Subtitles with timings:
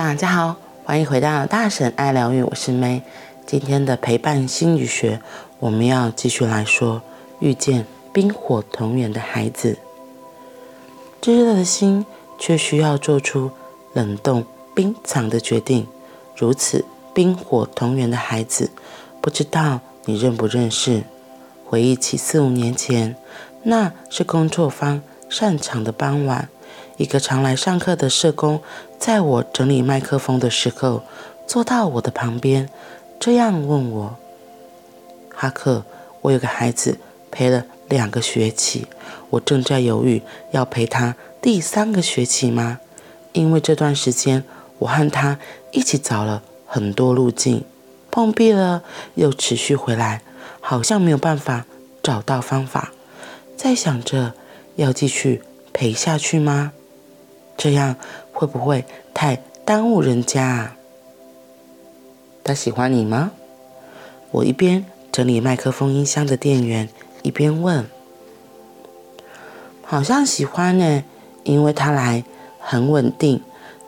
[0.00, 3.02] 大家好，欢迎回到大婶爱疗愈，我是 May。
[3.44, 5.20] 今天的陪伴心理学，
[5.58, 7.02] 我们要继续来说
[7.40, 9.76] 遇见冰火同源的孩子。
[11.20, 12.06] 炙热的心
[12.38, 13.50] 却需要做出
[13.92, 15.88] 冷冻冰藏的决定。
[16.36, 18.70] 如此冰火同源的孩子，
[19.20, 21.02] 不知道你认不认识？
[21.66, 23.16] 回忆起四五年前，
[23.64, 26.48] 那是工作方擅长的傍晚。
[26.98, 28.60] 一个常来上课的社工，
[28.98, 31.02] 在我整理麦克风的时候，
[31.46, 32.68] 坐到我的旁边，
[33.20, 34.16] 这样问我
[35.32, 35.84] ：“哈克，
[36.22, 36.98] 我有个孩子
[37.30, 38.88] 陪了两个学期，
[39.30, 40.20] 我正在犹豫
[40.50, 42.80] 要陪他第三个学期吗？
[43.32, 44.42] 因为这段时间
[44.80, 45.38] 我和他
[45.70, 47.62] 一起找了很多路径，
[48.10, 48.82] 碰壁了
[49.14, 50.22] 又持续回来，
[50.60, 51.64] 好像没有办法
[52.02, 52.92] 找到方法，
[53.56, 54.34] 在想着
[54.74, 55.42] 要继续
[55.72, 56.72] 陪下去吗？”
[57.58, 57.96] 这样
[58.32, 60.76] 会不会太耽误人家啊？
[62.44, 63.32] 他喜欢你吗？
[64.30, 66.88] 我一边整理麦克风音箱的电源，
[67.22, 67.84] 一边问。
[69.82, 71.02] 好像喜欢呢，
[71.42, 72.22] 因为他来
[72.60, 73.42] 很稳定，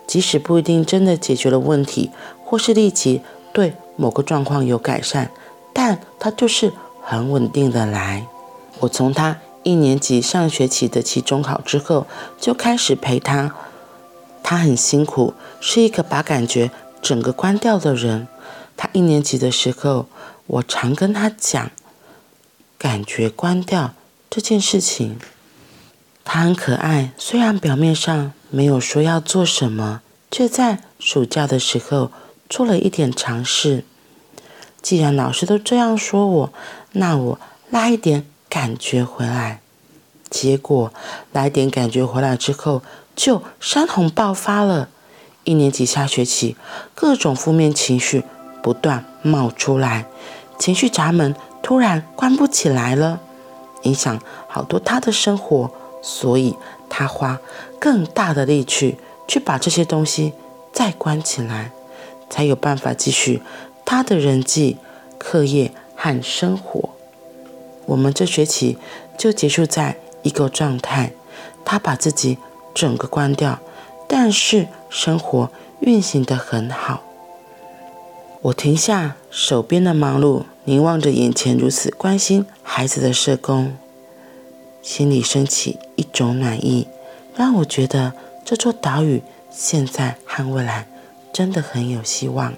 [0.06, 2.10] 即使不一定真的解决了问题，
[2.44, 5.30] 或是立即对某个状况有改善，
[5.72, 8.26] 但他就是很稳定的来。
[8.80, 9.38] 我从他。
[9.62, 12.06] 一年级上学期的期中考之后，
[12.40, 13.54] 就开始陪他。
[14.42, 16.70] 他很辛苦，是一个把感觉
[17.02, 18.26] 整个关掉的人。
[18.76, 20.06] 他一年级的时候，
[20.46, 21.70] 我常跟他讲
[22.78, 23.92] 感觉关掉
[24.30, 25.18] 这件事情。
[26.24, 30.00] 他很可爱，虽然表面上没有说要做什么，
[30.30, 32.10] 却在暑假的时候
[32.48, 33.84] 做了一点尝试。
[34.80, 36.52] 既然老师都这样说我，
[36.92, 38.29] 那我拉一点。
[38.50, 39.60] 感觉回来，
[40.28, 40.92] 结果
[41.32, 42.82] 来点感觉回来之后，
[43.16, 44.90] 就山洪爆发了。
[45.44, 46.56] 一年级下学期，
[46.94, 48.24] 各种负面情绪
[48.62, 50.04] 不断冒出来，
[50.58, 53.20] 情绪闸门突然关不起来了，
[53.84, 55.70] 影响好多他的生活，
[56.02, 56.56] 所以
[56.90, 57.38] 他花
[57.78, 60.34] 更大的力气去把这些东西
[60.72, 61.70] 再关起来，
[62.28, 63.42] 才有办法继续
[63.86, 64.76] 他的人际、
[65.18, 66.90] 课业和生活。
[67.86, 68.78] 我们这学期
[69.18, 71.12] 就结束在一个状态，
[71.64, 72.38] 他把自己
[72.74, 73.58] 整个关掉，
[74.06, 77.02] 但是生活运行得很好。
[78.42, 83.76] 我停下手边的忙碌，凝望着眼前如此关心孩子的社工，
[84.80, 86.88] 心里升起一种暖意，
[87.34, 88.14] 让我觉得
[88.44, 90.86] 这座岛屿现在和未来
[91.32, 92.54] 真的很有希望。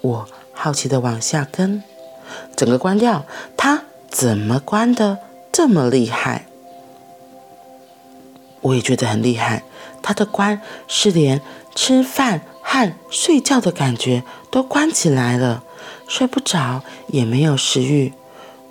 [0.00, 1.82] 我好奇地往下跟，
[2.56, 3.24] 整个关掉，
[3.56, 3.82] 他。
[4.10, 5.18] 怎么关的
[5.52, 6.46] 这么厉害？
[8.62, 9.64] 我也觉得很厉害。
[10.02, 11.42] 他的关是连
[11.74, 15.62] 吃饭和睡觉的感觉都关起来了，
[16.08, 18.14] 睡不着，也没有食欲。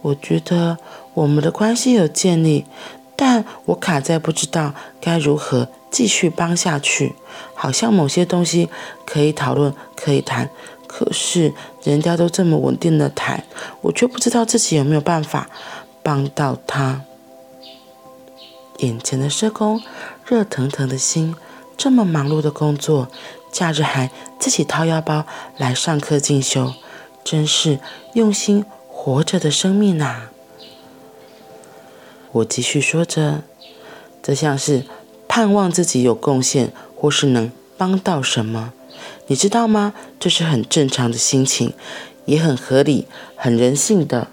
[0.01, 0.79] 我觉得
[1.13, 2.65] 我们的关系有建立，
[3.15, 7.13] 但我卡在不知道该如何继续帮下去。
[7.53, 8.69] 好像某些东西
[9.05, 10.49] 可以讨论，可以谈。
[10.97, 11.53] 可是
[11.83, 13.43] 人家都这么稳定的谈，
[13.81, 15.47] 我却不知道自己有没有办法
[16.01, 17.03] 帮到他。
[18.79, 19.79] 眼前的社工，
[20.25, 21.35] 热腾腾的心，
[21.77, 23.09] 这么忙碌的工作，
[23.51, 24.09] 假日还
[24.39, 26.73] 自己掏腰包来上课进修，
[27.23, 27.77] 真是
[28.13, 30.31] 用心活着的生命啊！
[32.31, 33.43] 我继续说着，
[34.23, 34.83] 这像是
[35.27, 38.73] 盼望自己有贡献，或是能帮到什么。
[39.27, 39.93] 你知道吗？
[40.19, 41.73] 这是很正常的心情，
[42.25, 44.29] 也很合理、很人性的。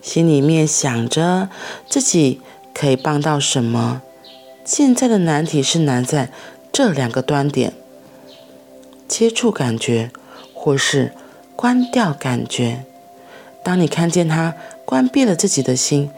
[0.00, 1.48] 心里面想着
[1.88, 2.40] 自己
[2.74, 4.02] 可以帮到什么。
[4.64, 6.30] 现在的难题是难在
[6.72, 7.74] 这两个端点：
[9.06, 10.10] 接触感觉，
[10.54, 11.12] 或是
[11.56, 12.84] 关掉感觉。
[13.64, 14.54] 当你看见他
[14.84, 16.10] 关闭了自己的心，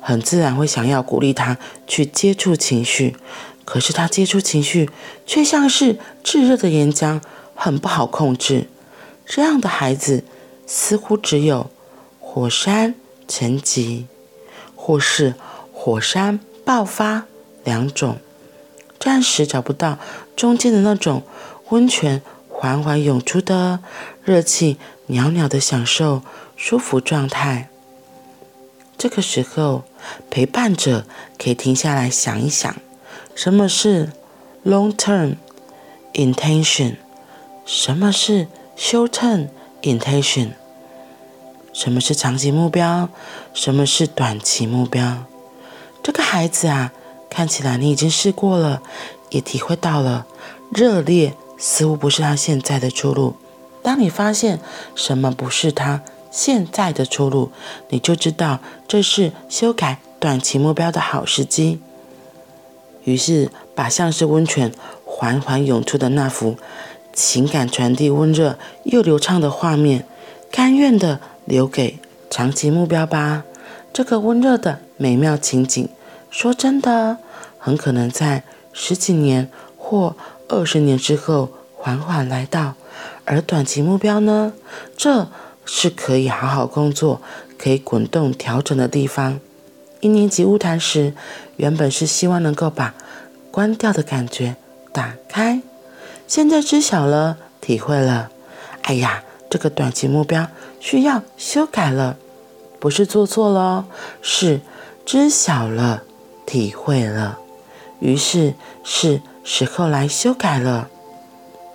[0.00, 3.16] 很自然会想要鼓励他去接触情绪。
[3.64, 4.90] 可是他接触情绪，
[5.26, 7.20] 却像是炙热的岩浆，
[7.54, 8.68] 很不好控制。
[9.24, 10.24] 这样的孩子，
[10.66, 11.70] 似乎只有
[12.18, 12.94] 火山
[13.28, 14.06] 沉积，
[14.74, 15.34] 或是
[15.72, 17.26] 火山爆发
[17.62, 18.18] 两种，
[18.98, 19.98] 暂时找不到
[20.34, 21.22] 中间的那种
[21.68, 23.78] 温泉缓缓涌出的
[24.24, 26.22] 热气袅袅的享受
[26.56, 27.68] 舒服状态。
[28.98, 29.84] 这个时候，
[30.28, 31.06] 陪伴者
[31.38, 32.74] 可以停下来想一想。
[33.34, 34.10] 什么是
[34.64, 35.36] long-term
[36.12, 36.96] intention？
[37.64, 39.48] 什么是 short-term
[39.82, 40.50] intention？
[41.72, 43.08] 什么是长期目标？
[43.54, 45.24] 什么是短期目标？
[46.02, 46.92] 这个孩子啊，
[47.30, 48.82] 看起来你已经试过了，
[49.30, 50.26] 也体会到了，
[50.72, 53.36] 热烈似乎不是他现在的出路。
[53.82, 54.60] 当你发现
[54.94, 57.50] 什么不是他现在的出路，
[57.88, 61.80] 你就知道这是修改短期目标的好时机。
[63.04, 64.72] 于是，把像是温泉
[65.04, 66.56] 缓缓涌出的那幅
[67.12, 70.06] 情感传递温热又流畅的画面，
[70.50, 71.98] 甘愿的留给
[72.28, 73.44] 长期目标吧。
[73.92, 75.88] 这个温热的美妙情景，
[76.30, 77.18] 说真的，
[77.58, 80.14] 很可能在十几年或
[80.48, 82.74] 二十年之后缓缓来到。
[83.24, 84.52] 而短期目标呢？
[84.96, 85.28] 这
[85.64, 87.20] 是可以好好工作、
[87.56, 89.40] 可以滚动调整的地方。
[90.00, 91.12] 一年级乌谈时，
[91.56, 92.94] 原本是希望能够把
[93.50, 94.56] 关掉的感觉
[94.92, 95.60] 打开，
[96.26, 98.30] 现在知晓了、体会了。
[98.82, 100.48] 哎呀，这个短期目标
[100.80, 102.16] 需要修改了，
[102.78, 103.84] 不是做错了，
[104.22, 104.60] 是
[105.04, 106.02] 知晓了、
[106.46, 107.38] 体会了。
[107.98, 110.88] 于是是时候来修改了。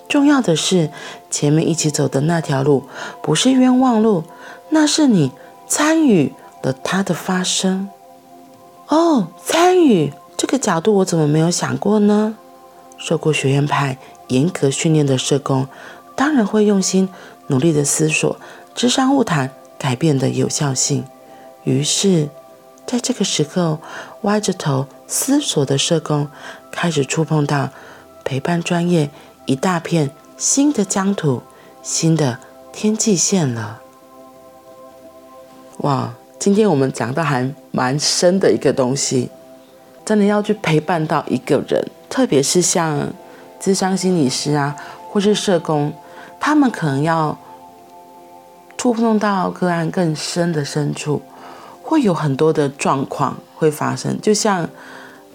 [0.10, 0.90] 重要的是，
[1.30, 2.86] 前面一起走的那条路
[3.22, 4.24] 不是冤枉路，
[4.70, 5.32] 那是你
[5.68, 6.34] 参与
[6.64, 7.90] 了它的发生。
[8.88, 12.38] 哦，参与这个角度我怎么没有想过呢？
[12.98, 13.98] 受过学院派
[14.28, 15.68] 严格训练的社工，
[16.16, 17.10] 当然会用心
[17.48, 18.38] 努力的思索
[18.76, 21.06] 咨商晤谈改变的有效性。
[21.64, 22.30] 于是，
[22.86, 23.80] 在这个时候，
[24.22, 26.30] 歪着头思索的社工
[26.72, 27.70] 开始触碰到
[28.24, 29.10] 陪伴专业。
[29.48, 31.44] 一大片新的疆土，
[31.84, 32.40] 新的
[32.74, 33.80] 天际线了。
[35.78, 39.32] 哇，今天我们讲到还蛮深的一个东西，
[40.06, 43.12] 真的要去陪伴到一个人，特别是像
[43.60, 44.76] 智商心理师啊，
[45.10, 45.92] 或是社工，
[46.40, 47.36] 他们可能要
[48.78, 51.20] 触碰到个案更深的深处，
[51.82, 54.70] 会有很多的状况会发生，就像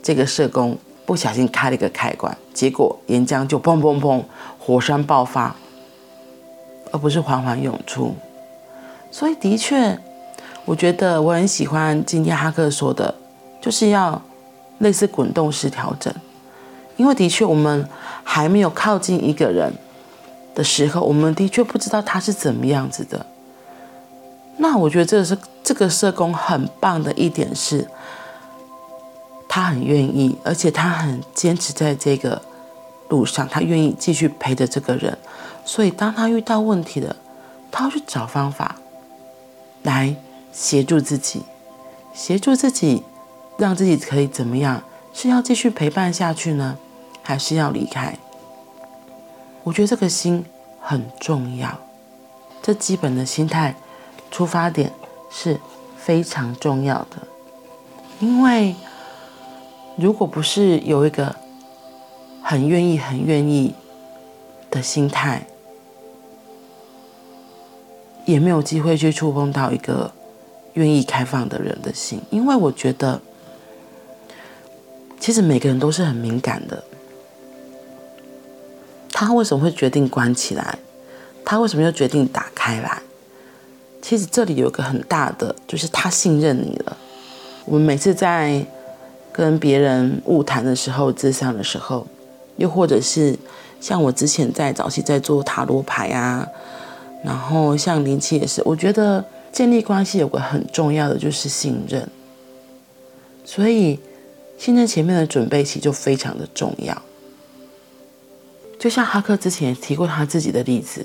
[0.00, 0.78] 这个社工。
[1.04, 4.22] 不小心开了一个开关，结果岩浆就砰砰砰，
[4.60, 5.56] 火山爆发，
[6.92, 8.14] 而不是缓缓涌出。
[9.10, 9.98] 所以的确，
[10.70, 13.12] 我觉得我很喜欢今天哈克说的，
[13.60, 14.22] 就是要
[14.78, 16.14] 类似滚动式调整。
[16.96, 17.88] 因为的确，我们
[18.22, 19.72] 还没有靠近一个人
[20.54, 23.26] 的时候，我们的确不知道他是怎么样子的。
[24.58, 27.88] 那我觉得这是这个社工很棒的一点是。
[29.48, 32.40] 他很愿意，而且他很坚持在这个
[33.08, 35.18] 路上，他愿意继续陪着这个人。
[35.64, 37.16] 所以，当他遇到问题了，
[37.72, 38.76] 他会去找方法
[39.82, 40.14] 来
[40.52, 41.42] 协助自己，
[42.12, 43.02] 协助自己，
[43.56, 44.82] 让自己可以怎么样？
[45.12, 46.78] 是要继续陪伴下去呢，
[47.22, 48.16] 还是要离开？
[49.64, 50.44] 我觉得这个心
[50.80, 51.78] 很重要，
[52.62, 53.74] 这基本的心态
[54.30, 54.92] 出发点
[55.30, 55.60] 是
[55.96, 57.26] 非常重要的，
[58.20, 58.74] 因为。
[59.96, 61.36] 如果不是有一个
[62.42, 63.74] 很愿意、很愿意
[64.70, 65.44] 的心态，
[68.24, 70.10] 也没有机会去触碰到一个
[70.80, 72.20] 愿意开放的人的心。
[72.30, 73.20] 因为我觉得，
[75.20, 76.82] 其实每个人都是很敏感的。
[79.12, 80.78] 他为什么会决定关起来？
[81.44, 83.02] 他为什么又决定打开来？
[84.02, 86.96] 其实这里有个很大的，就是他信任你了。
[87.66, 88.66] 我们每次在。
[89.32, 92.04] 跟别人误谈的时候，咨商的时候，
[92.56, 93.38] 又或者是
[93.80, 96.46] 像我之前在早期在做塔罗牌啊，
[97.24, 102.08] 然后像灵气也是，我觉得建立关系有个很重要的就是信任，
[103.44, 103.98] 所以
[104.58, 107.02] 信任前面的准备期就非常的重要。
[108.78, 111.04] 就像哈克之前提过他自己的例子，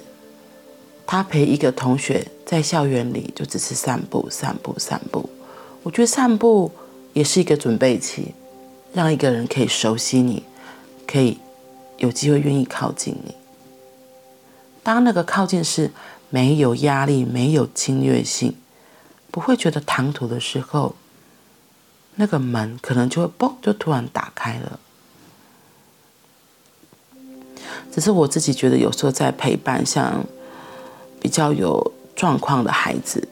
[1.05, 5.29] 他陪一个同学在校园里就只是散步、散步、散步，
[5.83, 6.71] 我觉得散步。
[7.13, 8.35] 也是一个准备期，
[8.91, 10.43] 让一个人可以熟悉你，
[11.07, 11.37] 可以
[11.95, 13.33] 有机会愿意靠近你。
[14.83, 15.89] 当那个靠近是
[16.35, 18.57] 没有压力、没有侵略性，
[19.31, 20.93] 不会觉得唐突的时候，
[22.15, 24.79] 那个门可能就会嘣，就突然打开了。
[27.89, 30.25] 只是我自己觉得，有时候在陪伴像
[31.21, 33.25] 比较有状况的孩子。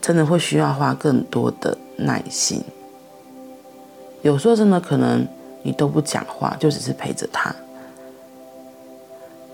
[0.00, 2.64] 真的会需要花更多的耐心。
[4.22, 5.28] 有时候真的可能
[5.62, 7.54] 你都不讲话，就只是陪着他。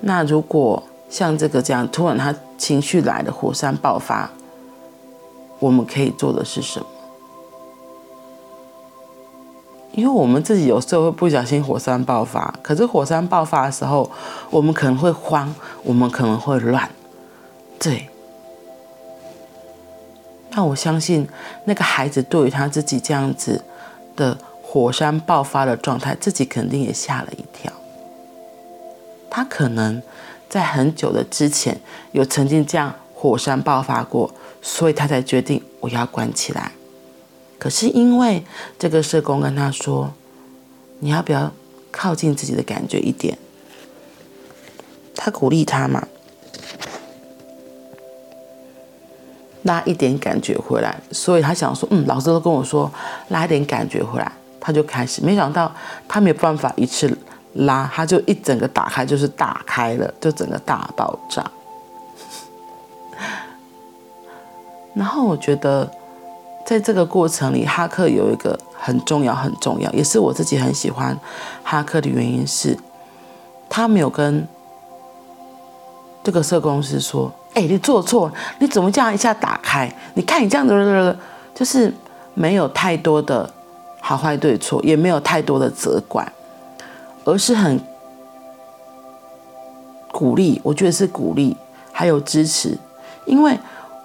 [0.00, 4.30] 那如果像这个这样，突然他情绪来了，火山爆发，
[5.58, 6.86] 我们可以做的是什么？
[9.92, 14.10] 因为我们自己有时候会不小心火山爆发，可是火山爆发的时候，
[14.50, 16.90] 我们可能会慌，我们可能会乱，
[17.78, 18.08] 对。
[20.50, 21.26] 那我相信，
[21.64, 23.62] 那个孩子对于他自己这样子
[24.14, 27.72] 的火山爆发的状态，自己肯定也吓了一跳。
[29.36, 30.00] 他可能
[30.48, 31.78] 在很久的之前
[32.12, 36.72] 有曾经这样火山爆发过，所以他才决定我要关起来。
[37.58, 38.42] 可是因为
[38.78, 40.14] 这个社工跟他说
[41.00, 41.52] ：“你要不要
[41.90, 43.36] 靠近自己的感觉一点？”
[45.14, 46.08] 他鼓励他嘛，
[49.64, 50.98] 拉一点感觉回来。
[51.12, 52.90] 所以他想说：“嗯，老师都跟我说
[53.28, 55.70] 拉一点感觉回来。”他就开始，没想到
[56.08, 57.14] 他没有办法一次
[57.56, 61.44] 拉，他就一整个打开，就是打开了，就整个大爆炸。
[64.94, 65.90] 然后我觉得，
[66.64, 71.18] 在这个过程里，哈克有一个很重要、很重要，也是我自己很喜欢
[71.62, 72.78] 哈克的原因是，
[73.68, 74.46] 他没有跟
[76.22, 79.92] 这个社工师说：“哎，你做错，你怎么这样一下打开？
[80.14, 81.18] 你看你这样子，
[81.54, 81.92] 就是
[82.34, 83.50] 没有太多的。”
[83.98, 86.24] 好坏对错也没有太多的责怪，
[87.26, 87.78] 而是很
[90.10, 90.58] 鼓励。
[90.64, 91.54] 我觉得是鼓励，
[91.92, 92.78] 还有支持。
[93.26, 93.58] 因为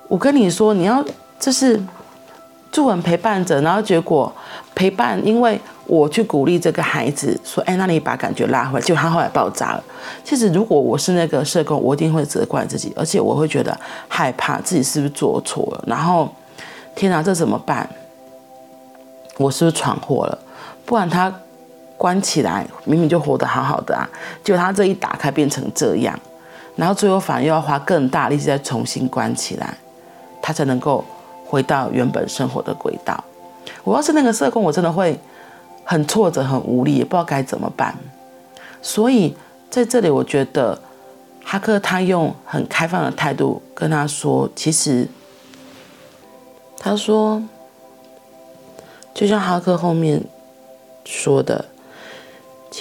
[0.10, 1.02] 我跟你说，你要
[1.40, 1.82] 这是
[2.72, 4.32] 助人陪伴者，然后结果
[4.76, 9.84] 陪伴，因为我去鼓励这个孩子说：“哎，那你把感觉拉回来。”结果他后来爆炸了。
[10.24, 15.84] 其实如果我是那个社工，我一定会责怪自己，而且我会觉得害怕自己是不是做错了。
[15.86, 16.28] 然后，
[16.96, 17.88] 天哪，这怎么办？
[19.38, 20.38] 我是不是闯祸了？
[20.86, 21.34] 不然他
[22.02, 24.10] 关起来，明明就活得好好的啊，
[24.44, 26.20] 结果他这一打开变成这样，
[26.76, 29.78] 然后最后反而又要花更大力气再重新关起来，
[30.42, 31.06] 他才能够
[31.46, 33.24] 回到原本生活的轨道。
[33.84, 35.16] 我要是那个社工，我真的会
[35.84, 37.96] 很挫折、很无力，也不知道该怎么办。
[38.82, 39.38] 所以
[39.70, 40.82] 在这里，我觉得
[41.44, 45.08] 哈克他用很开放的态度跟他说，其实
[46.80, 47.44] 他说。
[49.14, 50.24] 就像哈克后面
[51.04, 51.66] 说的，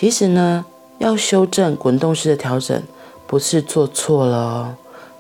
[0.01, 0.65] 其实呢，
[0.97, 2.83] 要修正滚动式的调整，
[3.27, 4.77] 不是做错了哦，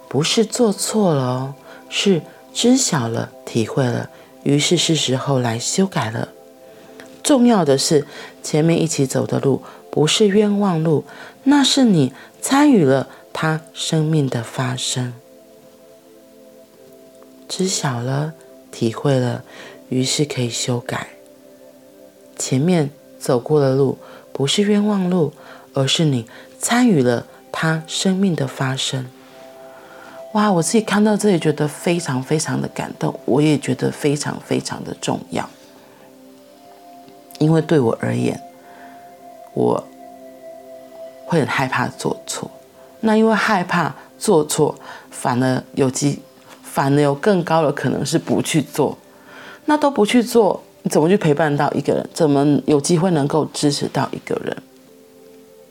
[0.08, 1.54] 不是做错了哦，
[1.90, 2.22] 是
[2.54, 4.08] 知晓了、体会了，
[4.42, 6.30] 于是是时候来修改了。
[7.22, 8.06] 重要的是，
[8.42, 11.04] 前面一起走的路不是冤枉路，
[11.44, 15.12] 那是你参与了他生命的发生，
[17.46, 18.32] 知晓了、
[18.72, 19.44] 体会了。
[19.90, 21.08] 于是可以修改。
[22.38, 23.98] 前面走过的路
[24.40, 25.34] 不是冤枉路，
[25.74, 26.26] 而是你
[26.58, 29.06] 参与了他生命的发生。
[30.32, 35.46] 哇，我自己看到这里觉得非常非常的感动，我也觉得非常非常的重要。
[37.38, 38.40] 因为对我而言，
[39.52, 39.86] 我
[41.26, 42.50] 会很害怕做错。
[43.00, 44.74] 那因为害怕做错，
[45.10, 46.22] 反而有机，
[46.62, 48.96] 反而有更高的可能是不去做。
[49.66, 52.08] 那都不去做，你怎么去陪伴到一个人？
[52.14, 54.56] 怎么有机会能够支持到一个人？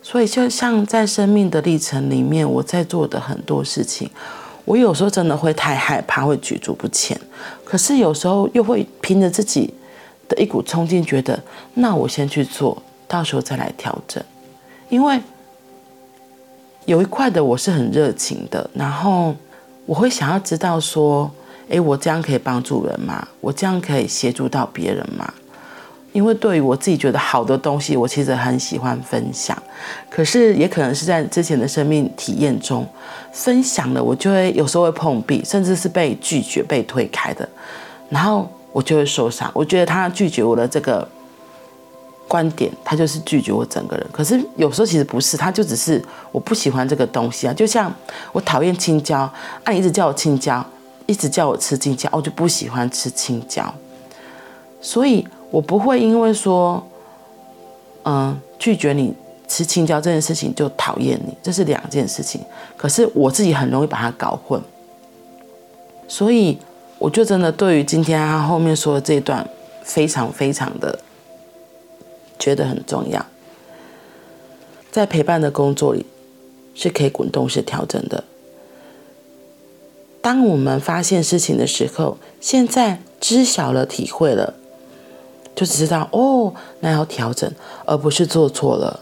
[0.04, 4.10] 所以，就像在生命的历程里面，我在做的很多事情，
[4.66, 7.20] 我有时候真的会太害怕，会举足不前。
[7.66, 9.74] 可是有时候又会凭着自己
[10.28, 11.42] 的一股冲劲，觉得
[11.74, 14.24] 那我先去做，到时候再来调整。
[14.90, 15.20] 因为
[16.86, 19.36] 有一块的我是很热情的，然后
[19.86, 21.30] 我会想要知道说。
[21.70, 23.28] 诶，我这样可以帮助人吗？
[23.40, 25.32] 我这样可以协助到别人吗？
[26.12, 29.56] 因为对于我自己觉得好的东西，我其实很喜欢分享。
[30.10, 32.84] 可是也可能是在之前的生命体验中，
[33.32, 37.48] 分享了我就会有时候会碰壁，甚至是被拒绝、被推开的，
[38.10, 39.50] 然后我就会受伤。
[39.54, 41.08] 我觉得他拒绝我的这个
[42.28, 44.08] 观点，他就是拒绝我整个人。
[44.12, 47.54] 可是有时候其实不是，他就只是我不喜欢这个东西啊。
[47.54, 47.94] 就像
[48.32, 49.20] 我讨厌青椒，
[49.64, 50.66] 啊，你一直叫我青椒。
[51.10, 53.74] 一直叫我吃青椒，我就不喜欢吃青椒，
[54.80, 56.88] 所以我不会因为说，
[58.04, 59.12] 嗯，拒绝你
[59.48, 62.40] 吃青椒这件事情就讨厌你，这是两件事情。
[62.78, 64.62] 可是我自己很容易把它搞混，
[66.08, 66.60] 所以
[67.00, 69.50] 我就真的对于今天他后面说的这一段，
[69.82, 71.00] 非常非常的
[72.38, 73.26] 觉得很重要，
[74.92, 76.06] 在陪伴的工作里
[76.76, 78.24] 是可以滚动式调整的。
[80.22, 84.54] 当我们发现事情的时候，现在知晓了、体会了，
[85.56, 87.50] 就知道哦，那要调整，
[87.86, 89.00] 而不是做错了，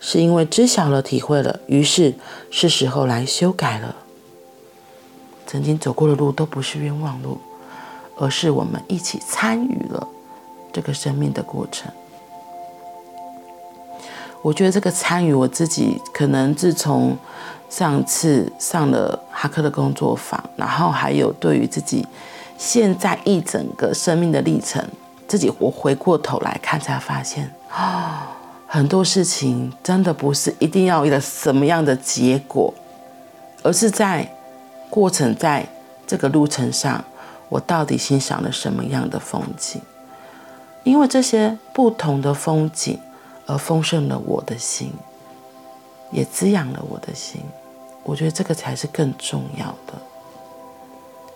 [0.00, 2.14] 是因为知晓了、体会了，于是
[2.50, 3.96] 是时候来修改了。
[5.46, 7.38] 曾经走过的路都不是冤枉路，
[8.16, 10.08] 而是我们一起参与了
[10.72, 11.92] 这个生命的过程。
[14.40, 17.18] 我觉得这个参与，我自己可能自从。
[17.68, 22.06] 上次上了哈克的工作坊，然后还有对于自己
[22.56, 24.82] 现在一整个生命的历程，
[25.28, 28.28] 自己我回过头来看，才发现啊，
[28.66, 32.72] 很多事情真的不是一定要一个什么样的结果，
[33.62, 34.28] 而是在
[34.88, 35.66] 过程，在
[36.06, 37.04] 这个路程上，
[37.48, 39.82] 我到底欣赏了什么样的风景？
[40.84, 42.98] 因为这些不同的风景
[43.46, 44.92] 而丰盛了我的心，
[46.10, 47.40] 也滋养了我的心。
[48.02, 49.94] 我觉得这个才是更重要的。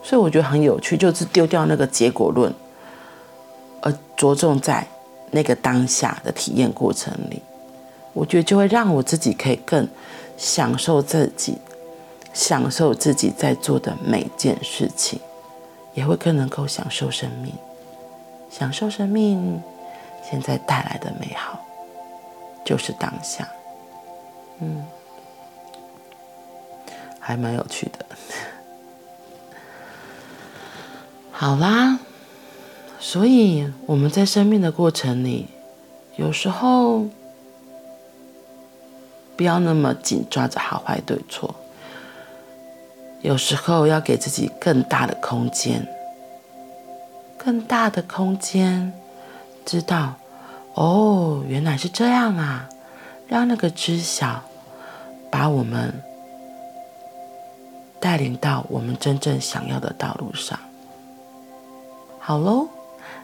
[0.02, 2.52] 所以我觉得很有趣，就是丢掉那个结果论。
[3.82, 4.86] 而着重在
[5.30, 7.42] 那个当下的体验过程里，
[8.12, 9.88] 我觉得就会让我自己可以更
[10.36, 11.56] 享受自己，
[12.34, 15.18] 享受自己在做的每件事情，
[15.94, 17.54] 也会更能够享受生命，
[18.50, 19.62] 享受生命
[20.22, 21.58] 现在带来的美好，
[22.62, 23.48] 就是当下。
[24.60, 24.84] 嗯，
[27.18, 28.06] 还蛮有趣的。
[31.32, 31.98] 好啦。
[33.02, 35.46] 所以我们在生命的过程里，
[36.16, 37.06] 有时候
[39.36, 41.54] 不要那么紧抓着好坏对错，
[43.22, 45.88] 有时候要给自己更大的空间，
[47.38, 48.92] 更大的空间，
[49.64, 50.16] 知道
[50.74, 52.68] 哦，原来是这样啊，
[53.26, 54.42] 让那个知晓
[55.30, 56.02] 把我们
[58.00, 60.58] 带领到我们真正想要的道路上。
[62.18, 62.68] 好喽。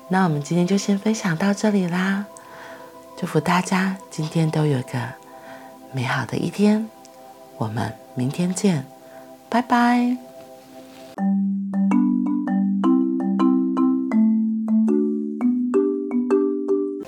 [0.08, 2.26] 那我们今天就先分享到这里啦，
[3.16, 5.00] 祝福大家今天都有个
[5.90, 6.88] 美好的一天，
[7.56, 8.86] 我们明天见，
[9.48, 10.25] 拜拜。